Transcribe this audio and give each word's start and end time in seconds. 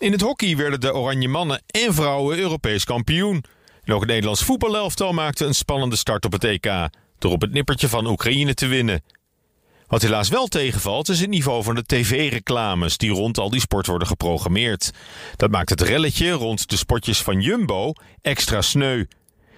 In 0.00 0.12
het 0.12 0.20
hockey 0.20 0.56
werden 0.56 0.80
de 0.80 0.94
Oranje 0.94 1.28
mannen 1.28 1.62
en 1.66 1.94
vrouwen 1.94 2.38
Europees 2.38 2.84
kampioen. 2.84 3.44
En 3.84 3.94
ook 3.94 4.00
het 4.00 4.08
Nederlands 4.08 4.44
voetbalelftal 4.44 5.12
maakte 5.12 5.44
een 5.44 5.54
spannende 5.54 5.96
start 5.96 6.24
op 6.24 6.32
het 6.32 6.44
EK... 6.44 6.88
door 7.18 7.32
op 7.32 7.40
het 7.40 7.52
nippertje 7.52 7.88
van 7.88 8.06
Oekraïne 8.06 8.54
te 8.54 8.66
winnen. 8.66 9.02
Wat 9.86 10.02
helaas 10.02 10.28
wel 10.28 10.46
tegenvalt 10.46 11.08
is 11.08 11.20
het 11.20 11.30
niveau 11.30 11.62
van 11.62 11.74
de 11.74 11.84
tv-reclames... 11.84 12.96
die 12.96 13.10
rond 13.10 13.38
al 13.38 13.50
die 13.50 13.60
sport 13.60 13.86
worden 13.86 14.08
geprogrammeerd. 14.08 14.90
Dat 15.36 15.50
maakt 15.50 15.70
het 15.70 15.80
relletje 15.80 16.30
rond 16.30 16.68
de 16.68 16.76
spotjes 16.76 17.22
van 17.22 17.40
Jumbo 17.40 17.92
extra 18.22 18.62
sneu. 18.62 19.04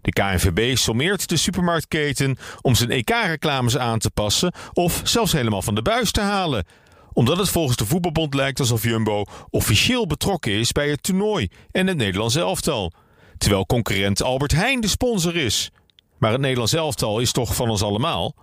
De 0.00 0.10
KNVB 0.10 0.76
sommeert 0.76 1.28
de 1.28 1.36
supermarktketen 1.36 2.36
om 2.60 2.74
zijn 2.74 2.90
EK-reclames 2.90 3.78
aan 3.78 3.98
te 3.98 4.10
passen... 4.10 4.54
of 4.72 5.00
zelfs 5.04 5.32
helemaal 5.32 5.62
van 5.62 5.74
de 5.74 5.82
buis 5.82 6.10
te 6.10 6.20
halen 6.20 6.66
omdat 7.16 7.38
het 7.38 7.48
volgens 7.48 7.76
de 7.76 7.86
voetbalbond 7.86 8.34
lijkt 8.34 8.60
alsof 8.60 8.82
Jumbo 8.82 9.24
officieel 9.50 10.06
betrokken 10.06 10.52
is 10.52 10.72
bij 10.72 10.88
het 10.88 11.02
toernooi 11.02 11.48
en 11.70 11.86
het 11.86 11.96
Nederlands 11.96 12.34
elftal. 12.34 12.92
Terwijl 13.38 13.66
concurrent 13.66 14.22
Albert 14.22 14.52
Heijn 14.52 14.80
de 14.80 14.88
sponsor 14.88 15.36
is. 15.36 15.70
Maar 16.18 16.32
het 16.32 16.40
Nederlands 16.40 16.72
elftal 16.72 17.20
is 17.20 17.32
toch 17.32 17.54
van 17.54 17.68
ons 17.68 17.82
allemaal? 17.82 18.34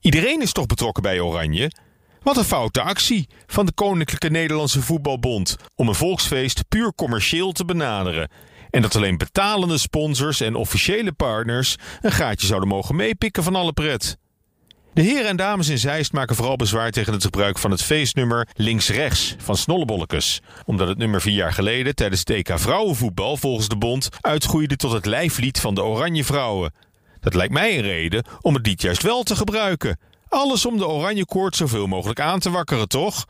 Iedereen 0.00 0.42
is 0.42 0.52
toch 0.52 0.66
betrokken 0.66 1.02
bij 1.02 1.20
Oranje? 1.20 1.70
Wat 2.22 2.36
een 2.36 2.44
foute 2.44 2.82
actie 2.82 3.28
van 3.46 3.66
de 3.66 3.72
Koninklijke 3.72 4.28
Nederlandse 4.28 4.82
Voetbalbond 4.82 5.56
om 5.74 5.88
een 5.88 5.94
volksfeest 5.94 6.68
puur 6.68 6.94
commercieel 6.94 7.52
te 7.52 7.64
benaderen. 7.64 8.30
En 8.70 8.82
dat 8.82 8.96
alleen 8.96 9.18
betalende 9.18 9.78
sponsors 9.78 10.40
en 10.40 10.54
officiële 10.54 11.12
partners 11.12 11.76
een 12.00 12.12
gaatje 12.12 12.46
zouden 12.46 12.68
mogen 12.68 12.96
meepikken 12.96 13.42
van 13.42 13.54
alle 13.54 13.72
pret. 13.72 14.20
De 14.94 15.02
heren 15.02 15.28
en 15.28 15.36
dames 15.36 15.68
in 15.68 15.78
Zeist 15.78 16.12
maken 16.12 16.36
vooral 16.36 16.56
bezwaar 16.56 16.90
tegen 16.90 17.12
het 17.12 17.22
gebruik 17.22 17.58
van 17.58 17.70
het 17.70 17.82
feestnummer 17.82 18.48
links-rechts 18.54 19.34
van 19.38 19.56
Snollebollekes. 19.56 20.40
Omdat 20.64 20.88
het 20.88 20.98
nummer 20.98 21.20
vier 21.20 21.34
jaar 21.34 21.52
geleden 21.52 21.94
tijdens 21.94 22.20
het 22.20 22.30
EK 22.30 22.58
vrouwenvoetbal 22.58 23.36
volgens 23.36 23.68
de 23.68 23.76
bond 23.76 24.08
uitgroeide 24.20 24.76
tot 24.76 24.92
het 24.92 25.06
lijflied 25.06 25.60
van 25.60 25.74
de 25.74 25.82
Oranje 25.82 26.24
Vrouwen. 26.24 26.72
Dat 27.20 27.34
lijkt 27.34 27.52
mij 27.52 27.76
een 27.76 27.82
reden 27.82 28.24
om 28.40 28.54
het 28.54 28.66
lied 28.66 28.82
juist 28.82 29.02
wel 29.02 29.22
te 29.22 29.36
gebruiken. 29.36 29.98
Alles 30.28 30.66
om 30.66 30.76
de 30.76 30.86
oranje 30.86 31.24
koord 31.24 31.56
zoveel 31.56 31.86
mogelijk 31.86 32.20
aan 32.20 32.38
te 32.38 32.50
wakkeren, 32.50 32.88
toch? 32.88 33.26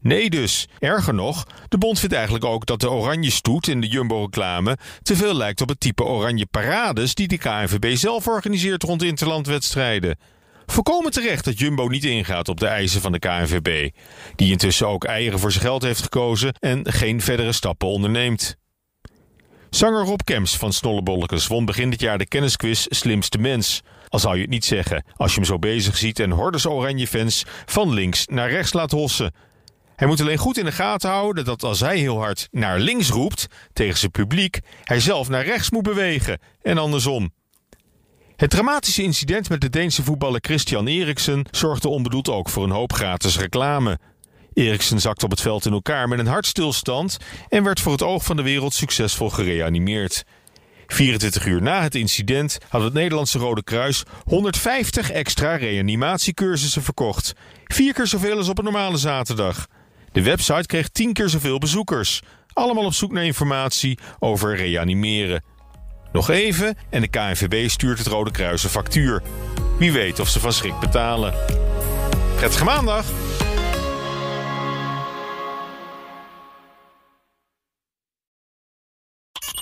Nee 0.00 0.30
dus. 0.30 0.68
Erger 0.78 1.14
nog, 1.14 1.46
de 1.68 1.78
bond 1.78 1.98
vindt 1.98 2.14
eigenlijk 2.14 2.44
ook 2.44 2.66
dat 2.66 2.80
de 2.80 2.90
oranje 2.90 3.30
stoet 3.30 3.68
in 3.68 3.80
de 3.80 3.88
Jumbo-reclame 3.88 4.76
te 5.02 5.16
veel 5.16 5.34
lijkt 5.34 5.60
op 5.60 5.68
het 5.68 5.80
type 5.80 6.04
oranje 6.04 6.46
parades 6.46 7.14
die 7.14 7.28
de 7.28 7.38
KNVB 7.38 7.96
zelf 7.96 8.28
organiseert 8.28 8.82
rond 8.82 9.02
interlandwedstrijden. 9.02 10.18
Volkomen 10.66 11.12
terecht 11.12 11.44
dat 11.44 11.58
Jumbo 11.58 11.86
niet 11.86 12.04
ingaat 12.04 12.48
op 12.48 12.60
de 12.60 12.66
eisen 12.66 13.00
van 13.00 13.12
de 13.12 13.18
KNVB, 13.18 13.90
die 14.36 14.50
intussen 14.50 14.88
ook 14.88 15.04
eieren 15.04 15.38
voor 15.38 15.52
zijn 15.52 15.64
geld 15.64 15.82
heeft 15.82 16.02
gekozen 16.02 16.54
en 16.58 16.92
geen 16.92 17.20
verdere 17.20 17.52
stappen 17.52 17.88
onderneemt. 17.88 18.56
Zanger 19.70 20.04
Rob 20.04 20.20
Kems 20.24 20.56
van 20.56 20.72
Snollebollekes 20.72 21.46
won 21.46 21.64
begin 21.64 21.90
dit 21.90 22.00
jaar 22.00 22.18
de 22.18 22.26
kennisquiz 22.26 22.86
Slimste 22.88 23.38
Mens. 23.38 23.82
Al 24.08 24.18
zou 24.18 24.34
je 24.34 24.40
het 24.40 24.50
niet 24.50 24.64
zeggen 24.64 25.04
als 25.16 25.30
je 25.30 25.36
hem 25.36 25.48
zo 25.48 25.58
bezig 25.58 25.96
ziet 25.96 26.20
en 26.20 26.30
hordes 26.30 26.66
oranje 26.66 27.06
fans 27.06 27.44
van 27.66 27.92
links 27.94 28.26
naar 28.26 28.50
rechts 28.50 28.72
laat 28.72 28.90
hossen. 28.90 29.34
Hij 29.96 30.08
moet 30.08 30.20
alleen 30.20 30.38
goed 30.38 30.58
in 30.58 30.64
de 30.64 30.72
gaten 30.72 31.10
houden 31.10 31.44
dat 31.44 31.62
als 31.62 31.80
hij 31.80 31.98
heel 31.98 32.18
hard 32.18 32.48
naar 32.50 32.78
links 32.78 33.08
roept 33.08 33.46
tegen 33.72 33.98
zijn 33.98 34.10
publiek, 34.10 34.60
hij 34.84 35.00
zelf 35.00 35.28
naar 35.28 35.44
rechts 35.44 35.70
moet 35.70 35.82
bewegen 35.82 36.38
en 36.62 36.78
andersom. 36.78 37.30
Het 38.36 38.50
dramatische 38.50 39.02
incident 39.02 39.48
met 39.48 39.60
de 39.60 39.70
Deense 39.70 40.02
voetballer 40.02 40.40
Christian 40.42 40.86
Eriksen 40.86 41.44
zorgde 41.50 41.88
onbedoeld 41.88 42.28
ook 42.28 42.48
voor 42.48 42.64
een 42.64 42.70
hoop 42.70 42.92
gratis 42.92 43.38
reclame. 43.38 43.98
Eriksen 44.52 45.00
zakte 45.00 45.24
op 45.24 45.30
het 45.30 45.40
veld 45.40 45.66
in 45.66 45.72
elkaar 45.72 46.08
met 46.08 46.18
een 46.18 46.26
hartstilstand 46.26 47.16
en 47.48 47.64
werd 47.64 47.80
voor 47.80 47.92
het 47.92 48.02
oog 48.02 48.24
van 48.24 48.36
de 48.36 48.42
wereld 48.42 48.74
succesvol 48.74 49.30
gereanimeerd. 49.30 50.24
24 50.86 51.46
uur 51.46 51.62
na 51.62 51.82
het 51.82 51.94
incident 51.94 52.58
had 52.68 52.82
het 52.82 52.92
Nederlandse 52.92 53.38
Rode 53.38 53.64
Kruis 53.64 54.02
150 54.24 55.10
extra 55.10 55.54
reanimatiecursussen 55.54 56.82
verkocht. 56.82 57.32
Vier 57.64 57.94
keer 57.94 58.06
zoveel 58.06 58.36
als 58.36 58.48
op 58.48 58.58
een 58.58 58.64
normale 58.64 58.96
zaterdag. 58.96 59.66
De 60.12 60.22
website 60.22 60.66
kreeg 60.66 60.88
10 60.88 61.12
keer 61.12 61.28
zoveel 61.28 61.58
bezoekers. 61.58 62.22
Allemaal 62.52 62.84
op 62.84 62.94
zoek 62.94 63.12
naar 63.12 63.24
informatie 63.24 63.98
over 64.18 64.56
reanimeren. 64.56 65.42
Nog 66.12 66.30
even 66.30 66.76
en 66.90 67.00
de 67.00 67.08
KNVB 67.08 67.68
stuurt 67.68 67.98
het 67.98 68.06
Rode 68.06 68.30
Kruis 68.30 68.64
een 68.64 68.70
factuur. 68.70 69.22
Wie 69.78 69.92
weet 69.92 70.20
of 70.20 70.28
ze 70.28 70.40
van 70.40 70.52
schrik 70.52 70.78
betalen. 70.80 71.34
Prettige 72.36 72.64
maandag! 72.64 73.04